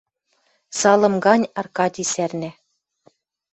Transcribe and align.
Салым 0.79 1.15
гань 1.25 1.45
Аркадий 1.61 2.07
сӓрнӓ 2.13 2.51